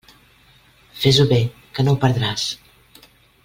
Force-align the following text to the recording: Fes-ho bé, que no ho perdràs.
Fes-ho 1.01 1.27
bé, 1.33 1.39
que 1.77 1.87
no 1.87 1.95
ho 1.97 2.01
perdràs. 2.07 2.47